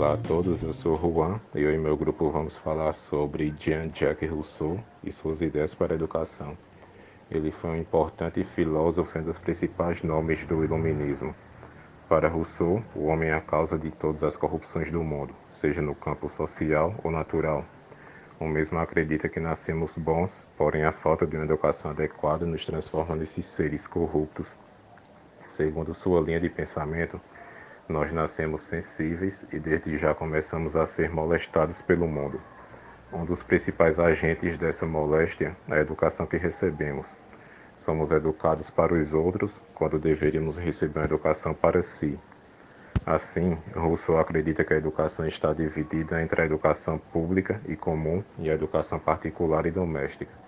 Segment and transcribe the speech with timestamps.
[0.00, 4.30] Olá a todos, eu sou Juan e eu e meu grupo vamos falar sobre Jean-Jacques
[4.30, 6.56] Rousseau e suas ideias para a educação.
[7.30, 11.34] Ele foi um importante filósofo e um dos principais nomes do iluminismo.
[12.08, 15.94] Para Rousseau, o homem é a causa de todas as corrupções do mundo, seja no
[15.94, 17.62] campo social ou natural.
[18.40, 23.16] O mesmo acredita que nascemos bons, porém a falta de uma educação adequada nos transforma
[23.16, 24.58] nesses seres corruptos.
[25.44, 27.20] Segundo sua linha de pensamento,
[27.90, 32.40] nós nascemos sensíveis e desde já começamos a ser molestados pelo mundo.
[33.12, 37.18] Um dos principais agentes dessa moléstia é a educação que recebemos.
[37.74, 42.16] Somos educados para os outros quando deveríamos receber uma educação para si.
[43.04, 48.48] Assim, Rousseau acredita que a educação está dividida entre a educação pública e comum e
[48.48, 50.39] a educação particular e doméstica.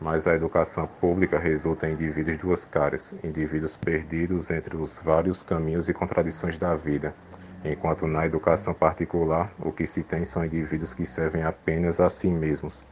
[0.00, 5.90] Mas a educação pública resulta em indivíduos duas caras, indivíduos perdidos entre os vários caminhos
[5.90, 7.14] e contradições da vida,
[7.62, 12.28] enquanto na educação particular o que se tem são indivíduos que servem apenas a si
[12.28, 12.86] mesmos.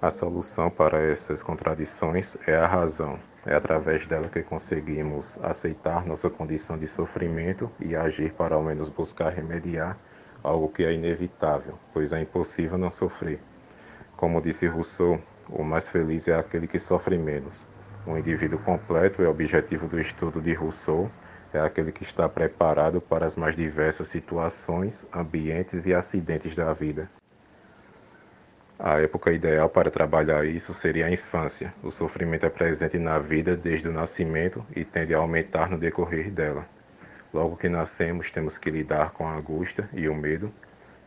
[0.00, 3.18] A solução para essas contradições é a razão.
[3.44, 8.88] É através dela que conseguimos aceitar nossa condição de sofrimento e agir para ao menos
[8.88, 9.98] buscar remediar
[10.42, 13.40] algo que é inevitável, pois é impossível não sofrer.
[14.16, 15.20] Como disse Rousseau,
[15.52, 17.54] o mais feliz é aquele que sofre menos.
[18.06, 21.10] O indivíduo completo é o objetivo do estudo de Rousseau,
[21.52, 27.10] é aquele que está preparado para as mais diversas situações, ambientes e acidentes da vida.
[28.78, 31.74] A época ideal para trabalhar isso seria a infância.
[31.82, 36.30] O sofrimento é presente na vida desde o nascimento e tende a aumentar no decorrer
[36.30, 36.66] dela.
[37.34, 40.50] Logo que nascemos, temos que lidar com a angústia e o medo,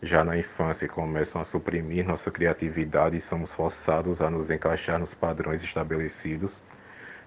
[0.04, 5.14] já na infância começam a suprimir nossa criatividade e somos forçados a nos encaixar nos
[5.14, 6.62] padrões estabelecidos.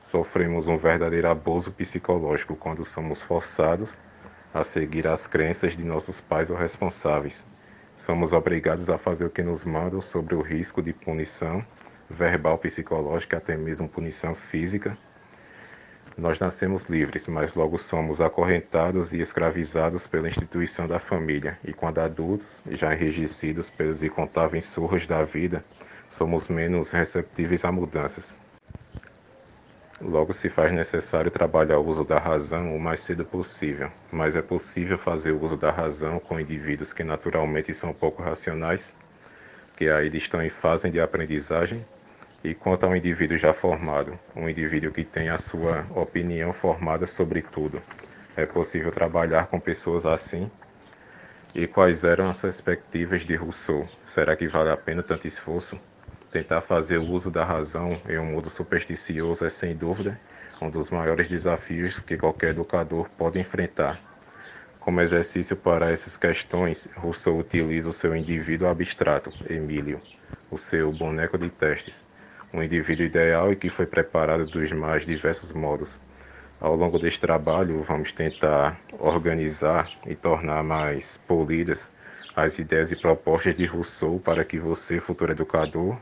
[0.02, 3.98] Sofremos um verdadeiro abuso psicológico quando somos forçados
[4.52, 7.46] a seguir as crenças de nossos pais ou responsáveis.
[7.96, 11.60] Somos obrigados a fazer o que nos mandam sobre o risco de punição
[12.10, 14.98] verbal, psicológica, até mesmo punição física
[16.16, 21.98] nós nascemos livres, mas logo somos acorrentados e escravizados pela instituição da família, e quando
[21.98, 25.62] adultos, já enrijecidos pelos incontáveis surros da vida,
[26.08, 28.36] somos menos receptíveis a mudanças.
[30.00, 34.42] Logo se faz necessário trabalhar o uso da razão o mais cedo possível, mas é
[34.42, 38.94] possível fazer o uso da razão com indivíduos que naturalmente são pouco racionais,
[39.76, 41.84] que ainda estão em fase de aprendizagem
[42.46, 47.42] e quanto ao indivíduo já formado, um indivíduo que tem a sua opinião formada sobre
[47.42, 47.82] tudo,
[48.36, 50.48] é possível trabalhar com pessoas assim?
[51.52, 53.88] E quais eram as perspectivas de Rousseau?
[54.04, 55.76] Será que vale a pena tanto esforço?
[56.30, 60.16] Tentar fazer o uso da razão em um mundo supersticioso é, sem dúvida,
[60.62, 64.00] um dos maiores desafios que qualquer educador pode enfrentar.
[64.78, 70.00] Como exercício para essas questões, Rousseau utiliza o seu indivíduo abstrato, Emílio,
[70.48, 72.06] o seu boneco de testes,
[72.52, 76.00] um indivíduo ideal e que foi preparado dos mais diversos modos.
[76.60, 81.80] Ao longo deste trabalho, vamos tentar organizar e tornar mais polidas
[82.34, 85.98] as ideias e propostas de Rousseau para que você, futuro educador,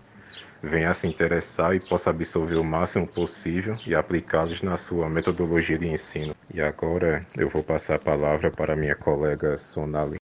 [0.62, 5.86] venha se interessar e possa absorver o máximo possível e aplicá-los na sua metodologia de
[5.86, 6.34] ensino.
[6.52, 10.23] E agora eu vou passar a palavra para minha colega Sonali.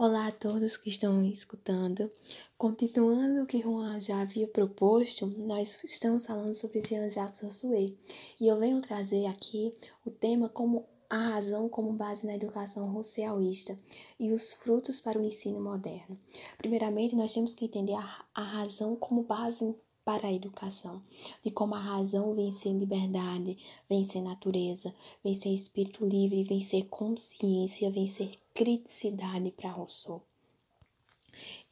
[0.00, 2.08] Olá a todos que estão escutando.
[2.56, 8.60] Continuando o que Juan já havia proposto, nós estamos falando sobre Jean-Jacques Rousseau e eu
[8.60, 9.74] venho trazer aqui
[10.06, 13.76] o tema como a razão como base na educação rousseauista
[14.20, 16.16] e os frutos para o ensino moderno.
[16.58, 19.74] Primeiramente, nós temos que entender a, a razão como base
[20.08, 21.02] para a educação,
[21.44, 26.62] de como a razão vem ser liberdade, vem ser natureza, vem ser espírito livre, vem
[26.62, 30.22] ser consciência, vem ser criticidade para Rousseau.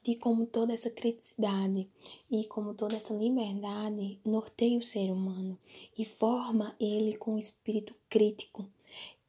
[0.02, 1.88] De como toda essa criticidade
[2.30, 5.58] e como toda essa liberdade norteia o ser humano
[5.96, 8.68] e forma ele com espírito crítico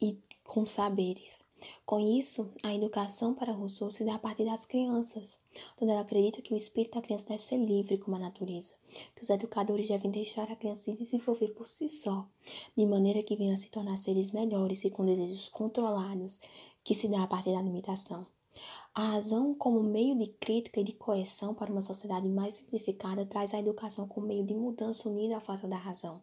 [0.01, 1.46] e com saberes.
[1.85, 5.39] Com isso, a educação para Rousseau se dá a partir das crianças,
[5.81, 8.75] onde ela acredita que o espírito da criança deve ser livre como a natureza,
[9.15, 12.27] que os educadores devem deixar a criança se desenvolver por si só,
[12.75, 16.41] de maneira que venha a se tornar seres melhores e com desejos controlados,
[16.83, 18.36] que se dá a partir da limitação.
[18.97, 23.53] A razão, como meio de crítica e de correção para uma sociedade mais simplificada, traz
[23.53, 26.19] a educação como meio de mudança unida à falta da razão.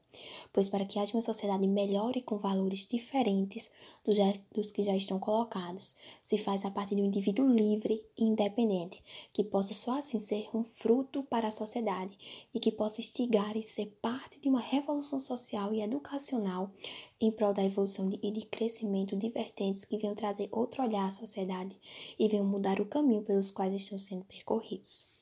[0.53, 3.71] Pois, para que haja uma sociedade melhor e com valores diferentes
[4.05, 4.17] dos,
[4.53, 9.01] dos que já estão colocados, se faz a partir de um indivíduo livre e independente,
[9.33, 12.19] que possa só assim ser um fruto para a sociedade
[12.53, 16.73] e que possa instigar e ser parte de uma revolução social e educacional
[17.25, 21.11] em prol da evolução e de crescimento de vertentes que venham trazer outro olhar à
[21.11, 21.77] sociedade
[22.19, 25.14] e venham mudar o caminho pelos quais estão sendo percorridos.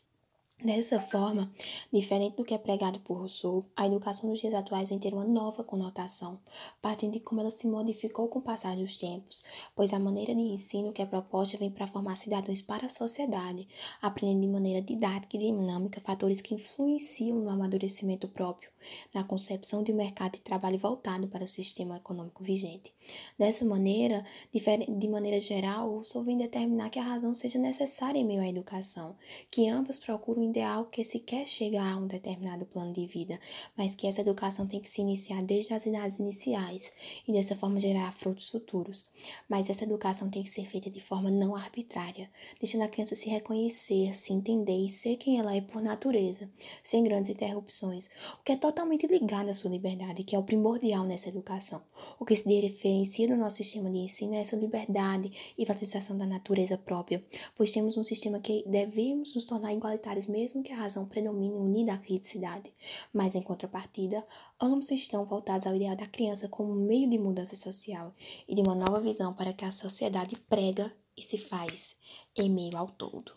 [0.65, 1.53] Dessa forma,
[1.93, 5.25] diferente do que é pregado por Rousseau, a educação nos dias atuais vem ter uma
[5.25, 6.39] nova conotação,
[6.81, 9.43] partindo de como ela se modificou com o passar dos tempos,
[9.75, 13.67] pois a maneira de ensino que é proposta vem para formar cidadãos para a sociedade,
[14.01, 18.71] aprendendo de maneira didática e dinâmica fatores que influenciam no amadurecimento próprio,
[19.13, 22.95] na concepção de um mercado de trabalho voltado para o sistema econômico vigente.
[23.37, 28.43] Dessa maneira, de maneira geral, Rousseau vem determinar que a razão seja necessária em meio
[28.43, 29.17] à educação,
[29.51, 33.41] que ambas procuram ideal que se quer chegar a um determinado plano de vida,
[33.77, 36.93] mas que essa educação tem que se iniciar desde as idades iniciais
[37.27, 39.11] e dessa forma gerar frutos futuros.
[39.49, 43.29] Mas essa educação tem que ser feita de forma não arbitrária, deixando a criança se
[43.29, 46.51] reconhecer, se entender e ser quem ela é por natureza,
[46.85, 51.05] sem grandes interrupções, o que é totalmente ligado à sua liberdade, que é o primordial
[51.05, 51.83] nessa educação.
[52.21, 56.27] O que se diferencia do nosso sistema de ensino é essa liberdade e valorização da
[56.27, 57.25] natureza própria,
[57.57, 61.55] pois temos um sistema que devemos nos tornar igualitários mesmo mesmo que a razão predomine
[61.55, 62.69] unida à felicidade,
[63.15, 64.25] mas em contrapartida,
[64.61, 68.13] ambos estão voltados ao ideal da criança como meio de mudança social
[68.49, 71.99] e de uma nova visão para que a sociedade prega e se faz
[72.37, 73.31] em meio ao todo.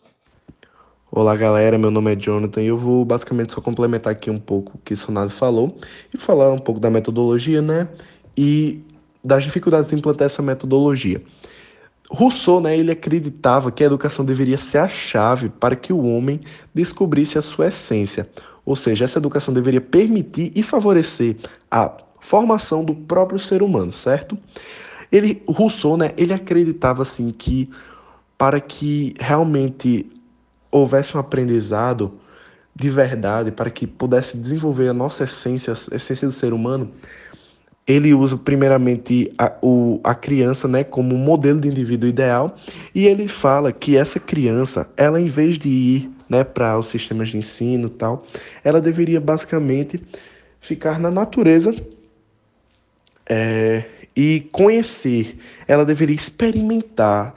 [1.08, 4.76] Olá galera, meu nome é Jonathan e eu vou basicamente só complementar aqui um pouco
[4.76, 5.78] o que Sonado falou
[6.12, 7.88] e falar um pouco da metodologia, né?
[8.36, 8.82] E
[9.22, 11.22] das dificuldades de implantar essa metodologia.
[12.10, 16.40] Rousseau, né, ele acreditava que a educação deveria ser a chave para que o homem
[16.74, 18.28] descobrisse a sua essência,
[18.64, 21.36] ou seja, essa educação deveria permitir e favorecer
[21.70, 24.38] a formação do próprio ser humano, certo?
[25.10, 27.70] Ele, Rousseau, né, ele acreditava assim que
[28.36, 30.10] para que realmente
[30.70, 32.12] houvesse um aprendizado
[32.74, 36.90] de verdade, para que pudesse desenvolver a nossa essência, a essência do ser humano,
[37.86, 42.56] ele usa primeiramente a, o, a criança né, como modelo de indivíduo ideal
[42.94, 47.28] e ele fala que essa criança, ela em vez de ir né, para os sistemas
[47.28, 48.26] de ensino tal,
[48.64, 50.02] ela deveria basicamente
[50.60, 51.74] ficar na natureza
[53.28, 53.84] é,
[54.16, 55.38] e conhecer,
[55.68, 57.34] ela deveria experimentar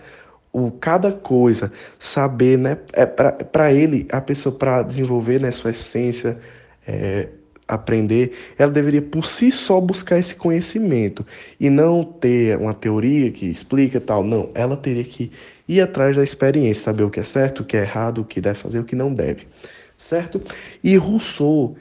[0.52, 6.40] o cada coisa, saber, né, é para ele, a pessoa para desenvolver né, sua essência,
[6.88, 7.28] é,
[7.70, 11.26] aprender, ela deveria por si só buscar esse conhecimento
[11.60, 14.24] e não ter uma teoria que explica tal.
[14.24, 15.32] Não, ela teria que
[15.68, 18.42] ir atrás da experiência, saber o que é certo, o que é errado, o que
[18.42, 19.48] deve fazer, o que não deve,
[19.96, 20.42] certo?
[20.84, 21.78] E Rousseau,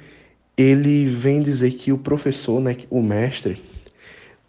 [0.56, 3.62] ele vem dizer que o professor, né, o mestre,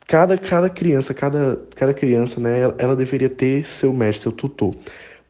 [0.06, 4.76] cada, cada criança, cada, cada criança, né, ela, ela deveria ter seu mestre, seu tutor.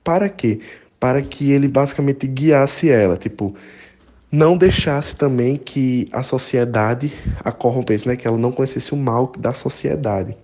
[0.04, 0.60] Para quê?
[1.00, 3.56] Para que ele basicamente guiasse ela, tipo,
[4.32, 7.12] não deixasse também que a sociedade
[7.44, 8.16] a corrompesse, né?
[8.16, 10.38] que ela não conhecesse o mal da sociedade.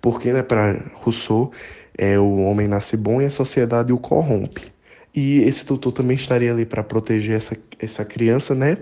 [0.00, 1.52] Porque, né, para Rousseau,
[1.96, 4.72] é, o homem nasce bom e a sociedade o corrompe.
[5.14, 8.78] E esse tutor também estaria ali para proteger essa, essa criança né,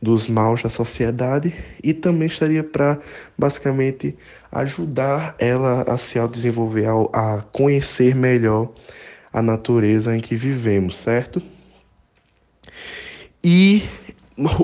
[0.00, 1.52] dos maus da sociedade
[1.82, 3.00] e também estaria para,
[3.36, 4.16] basicamente,
[4.52, 8.72] ajudar ela a se desenvolver, a, a conhecer melhor
[9.32, 11.42] a natureza em que vivemos, certo?
[13.42, 13.82] E,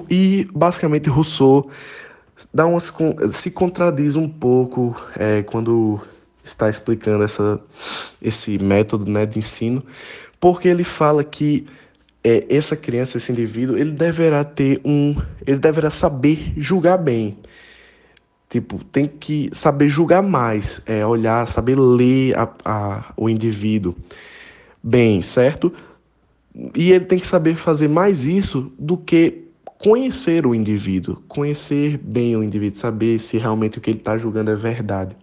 [0.09, 1.71] e basicamente Rousseau
[2.53, 2.93] dá umas,
[3.33, 6.01] se contradiz um pouco é, quando
[6.45, 7.61] está explicando essa,
[8.23, 9.85] esse método né, de ensino,
[10.41, 11.67] porque ele fala que
[12.23, 15.17] é, essa criança, esse indivíduo, ele deverá ter um,
[15.47, 17.37] ele deverá saber julgar bem.
[18.49, 23.95] Tipo, tem que saber julgar mais, é, olhar, saber ler a, a, o indivíduo
[24.83, 25.73] bem, certo?
[26.75, 29.45] E ele tem que saber fazer mais isso do que
[29.79, 34.51] conhecer o indivíduo, conhecer bem o indivíduo, saber se realmente o que ele está julgando
[34.51, 35.17] é verdade.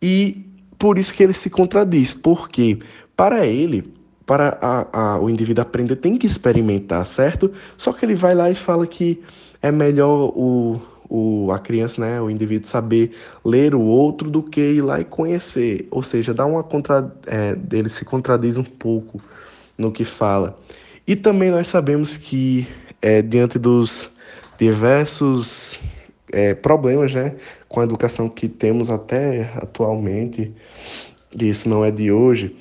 [0.00, 0.46] E
[0.78, 2.78] por isso que ele se contradiz, porque
[3.14, 3.92] para ele,
[4.24, 7.52] para a, a, o indivíduo aprender, tem que experimentar, certo?
[7.76, 9.22] Só que ele vai lá e fala que
[9.60, 13.12] é melhor o, o, a criança, né, o indivíduo saber
[13.44, 15.86] ler o outro do que ir lá e conhecer.
[15.90, 19.20] Ou seja, dá uma contra, é, ele se contradiz um pouco
[19.76, 20.58] no que fala.
[21.06, 22.66] E também nós sabemos que,
[23.02, 24.10] é, diante dos
[24.58, 25.78] diversos
[26.32, 27.34] é, problemas né,
[27.68, 30.52] com a educação que temos até atualmente,
[31.38, 32.56] e isso não é de hoje,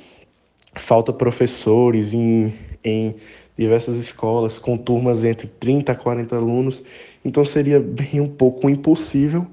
[0.75, 2.53] falta professores em,
[2.84, 3.15] em
[3.58, 6.84] diversas escolas com turmas entre 30 a 40 alunos,
[7.24, 9.48] então seria bem um pouco impossível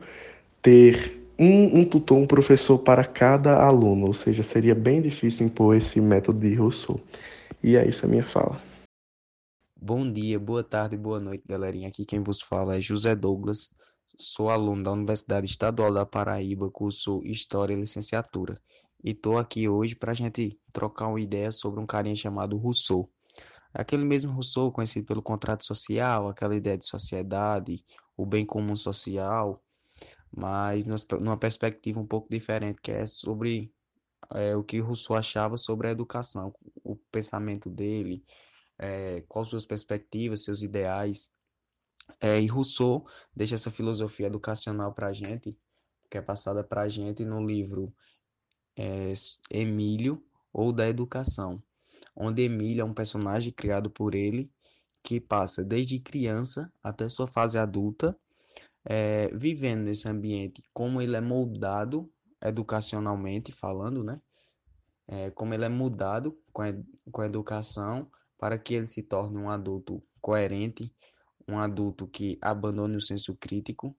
[0.63, 5.75] ter um, um, tutor, um professor para cada aluno, ou seja, seria bem difícil impor
[5.75, 7.01] esse método de Rousseau.
[7.63, 8.59] E é isso a minha fala.
[9.77, 11.89] Bom dia, boa tarde, boa noite, galerinha.
[11.89, 13.69] Aqui quem vos fala é José Douglas.
[14.17, 18.59] Sou aluno da Universidade Estadual da Paraíba, curso História e Licenciatura.
[19.05, 23.11] E estou aqui hoje para a gente trocar uma ideia sobre um carinha chamado Rousseau.
[23.75, 27.85] Aquele mesmo Rousseau, conhecido pelo contrato social, aquela ideia de sociedade,
[28.17, 29.63] o bem comum social,
[30.35, 30.87] mas
[31.21, 33.71] numa perspectiva um pouco diferente, que é sobre
[34.35, 36.55] é, o que Rousseau achava sobre a educação,
[37.11, 38.25] pensamento dele,
[38.79, 41.31] é, quais suas perspectivas, seus ideais.
[42.21, 45.57] É, e Rousseau deixa essa filosofia educacional para a gente,
[46.11, 47.95] que é passada para a gente no livro
[48.77, 49.13] é,
[49.51, 51.63] Emílio ou da Educação,
[52.17, 54.51] onde Emílio é um personagem criado por ele
[55.03, 58.19] que passa desde criança até sua fase adulta,
[58.85, 62.11] é, vivendo nesse ambiente, como ele é moldado
[62.43, 64.21] educacionalmente falando, né?
[65.13, 66.69] É, como ele é mudado com a,
[67.11, 70.95] com a educação para que ele se torne um adulto coerente,
[71.49, 73.97] um adulto que abandone o senso crítico,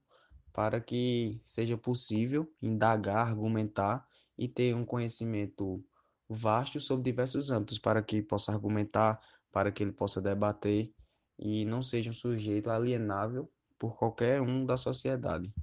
[0.54, 5.84] para que seja possível indagar, argumentar e ter um conhecimento
[6.26, 9.20] vasto sobre diversos âmbitos, para que possa argumentar,
[9.52, 10.90] para que ele possa debater
[11.38, 15.54] e não seja um sujeito alienável por qualquer um da sociedade.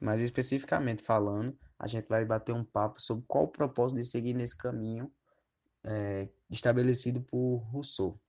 [0.00, 4.34] Mas especificamente falando, a gente vai bater um papo sobre qual o propósito de seguir
[4.34, 5.12] nesse caminho
[5.82, 8.20] é, estabelecido por Rousseau.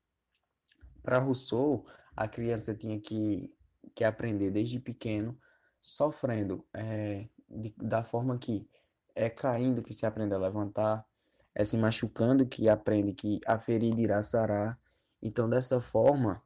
[1.02, 1.86] Para Rousseau,
[2.16, 3.54] a criança tinha que,
[3.94, 5.38] que aprender desde pequeno,
[5.80, 8.68] sofrendo é, de, da forma que
[9.14, 11.06] é caindo que se aprende a levantar,
[11.54, 14.78] é se machucando que aprende que a ferida irá sarar.
[15.22, 16.44] Então, dessa forma,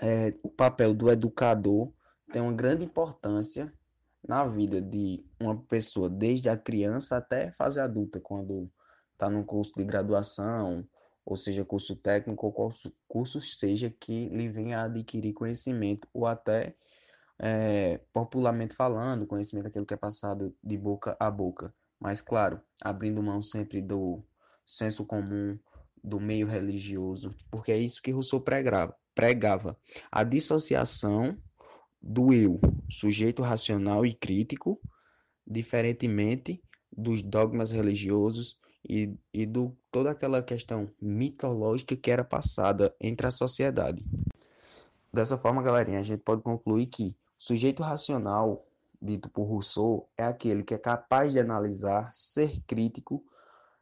[0.00, 1.92] é, o papel do educador
[2.32, 3.72] tem uma grande importância
[4.26, 8.70] na vida de uma pessoa, desde a criança até fase adulta, quando
[9.12, 10.86] está num curso de graduação,
[11.24, 16.26] ou seja, curso técnico, ou curso, curso seja que lhe venha a adquirir conhecimento, ou
[16.26, 16.74] até,
[17.38, 21.74] é, popularmente falando, conhecimento daquilo que é passado de boca a boca.
[22.00, 24.22] Mas, claro, abrindo mão sempre do
[24.64, 25.58] senso comum,
[26.02, 29.76] do meio religioso, porque é isso que Rousseau pregava, pregava
[30.12, 31.38] a dissociação
[32.06, 34.78] do eu, sujeito racional e crítico,
[35.46, 36.62] diferentemente
[36.94, 43.30] dos dogmas religiosos e, e do toda aquela questão mitológica que era passada entre a
[43.30, 44.04] sociedade.
[45.10, 48.66] Dessa forma, galerinha, a gente pode concluir que sujeito racional,
[49.00, 53.24] dito por Rousseau, é aquele que é capaz de analisar, ser crítico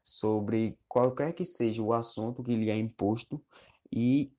[0.01, 3.43] sobre qualquer que seja o assunto que lhe é imposto
[3.91, 4.33] e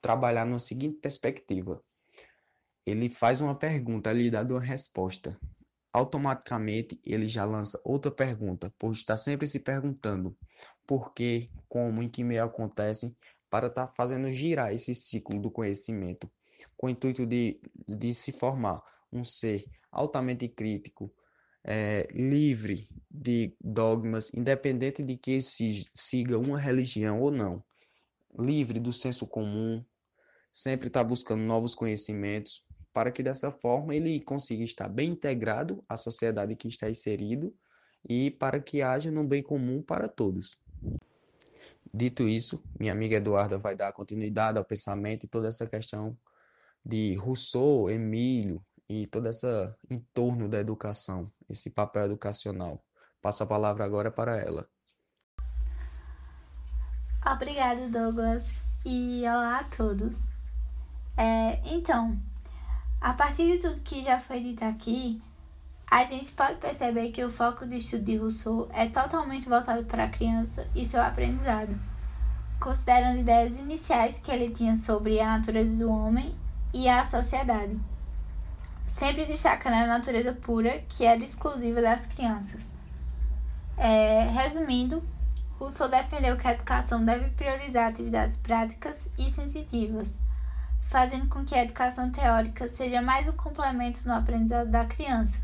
[0.00, 1.82] trabalhar numa seguinte perspectiva.
[2.86, 5.38] Ele faz uma pergunta, lhe dá uma resposta.
[5.92, 10.36] Automaticamente ele já lança outra pergunta, pois está sempre se perguntando
[10.86, 13.16] por que, como, em que meio acontecem,
[13.48, 16.30] para estar tá fazendo girar esse ciclo do conhecimento,
[16.76, 18.82] com o intuito de, de se formar
[19.12, 21.12] um ser altamente crítico,
[21.64, 27.62] é, livre de dogmas, independente de que se siga uma religião ou não,
[28.38, 29.84] livre do senso comum,
[30.50, 35.96] sempre está buscando novos conhecimentos, para que dessa forma ele consiga estar bem integrado à
[35.96, 37.54] sociedade que está inserido
[38.08, 40.58] e para que haja um bem comum para todos.
[41.92, 46.16] Dito isso, minha amiga Eduarda vai dar continuidade ao pensamento e toda essa questão
[46.84, 52.82] de Rousseau, Emílio e toda essa entorno da educação, esse papel educacional.
[53.20, 54.68] Passo a palavra agora para ela.
[57.26, 58.46] Obrigada, Douglas,
[58.84, 60.16] e olá a todos.
[61.16, 62.18] É, então,
[63.00, 65.22] a partir de tudo que já foi dito aqui,
[65.90, 70.04] a gente pode perceber que o foco de estudo de Rousseau é totalmente voltado para
[70.04, 71.74] a criança e seu aprendizado,
[72.60, 76.34] considerando ideias iniciais que ele tinha sobre a natureza do homem
[76.74, 77.76] e a sociedade,
[78.86, 82.76] sempre destacando a natureza pura que era exclusiva das crianças.
[83.78, 85.02] É, resumindo,
[85.58, 90.14] Rousseau defendeu que a educação deve priorizar atividades práticas e sensitivas
[90.90, 95.40] fazendo com que a educação teórica seja mais um complemento no aprendizado da criança,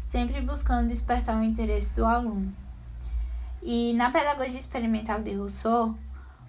[0.00, 2.52] sempre buscando despertar o interesse do aluno.
[3.62, 5.94] E na pedagogia experimental de Rousseau,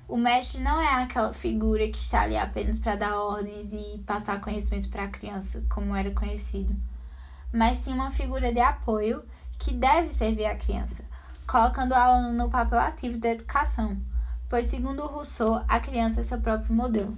[0.07, 4.41] o mestre não é aquela figura que está ali apenas para dar ordens e passar
[4.41, 6.75] conhecimento para a criança, como era conhecido,
[7.53, 9.23] mas sim uma figura de apoio
[9.59, 11.05] que deve servir à criança,
[11.45, 13.95] colocando o aluno no papel ativo da educação,
[14.49, 17.15] pois, segundo Rousseau, a criança é seu próprio modelo.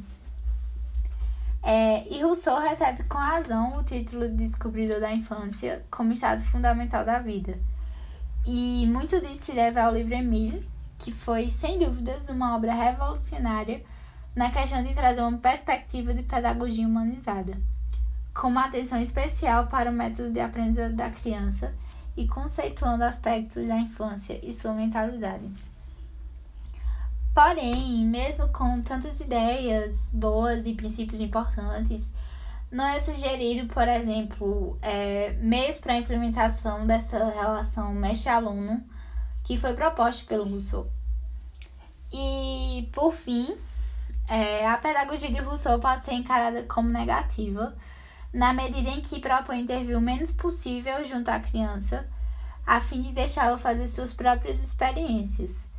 [1.67, 7.03] É, e Rousseau recebe com razão o título de descobridor da infância como estado fundamental
[7.03, 7.57] da vida.
[8.45, 10.69] E muito disso se deve ao livro Emile,
[10.99, 13.83] que foi, sem dúvidas, uma obra revolucionária
[14.35, 17.57] na questão de trazer uma perspectiva de pedagogia humanizada.
[18.35, 21.73] com uma atenção especial para o método de aprendizagem da criança
[22.17, 25.49] e conceituando aspectos da infância e sua mentalidade.
[27.35, 32.09] Porém, mesmo com tantas ideias boas e princípios importantes,
[32.71, 38.81] não é sugerido, por exemplo, é, meios para a implementação dessa relação mestre-aluno
[39.43, 40.89] que foi proposta pelo Rousseau.
[42.09, 43.57] E, por fim,
[44.29, 47.75] é, a pedagogia de Rousseau pode ser encarada como negativa,
[48.31, 52.07] na medida em que propõe intervir o menos possível junto à criança,
[52.65, 55.74] a fim de deixá-la fazer suas próprias experiências.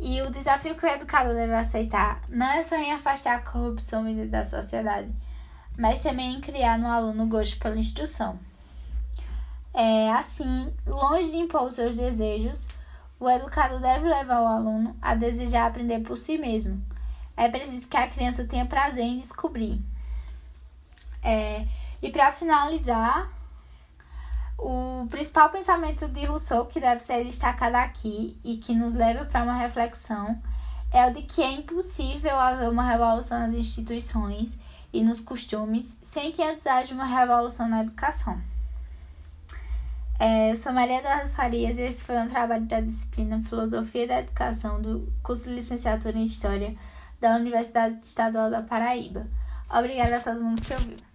[0.00, 4.04] E o desafio que o educador deve aceitar não é só em afastar a corrupção
[4.28, 5.08] da sociedade,
[5.76, 8.38] mas também em criar no aluno gosto pela instrução.
[9.74, 12.66] É, assim, longe de impor os seus desejos,
[13.20, 16.80] o educador deve levar o aluno a desejar aprender por si mesmo.
[17.36, 19.80] É preciso que a criança tenha prazer em descobrir.
[21.22, 21.66] É,
[22.00, 23.30] e para finalizar,
[24.58, 29.44] o principal pensamento de Rousseau que deve ser destacado aqui e que nos leva para
[29.44, 30.42] uma reflexão
[30.92, 34.58] é o de que é impossível haver uma revolução nas instituições
[34.92, 38.40] e nos costumes sem que antes haja uma revolução na educação.
[40.18, 44.82] É, sou Maria Eduardo Farias e esse foi um trabalho da disciplina Filosofia da Educação
[44.82, 46.74] do curso de Licenciatura em História
[47.20, 49.28] da Universidade Estadual da Paraíba.
[49.70, 51.07] Obrigada a todo mundo que ouviu.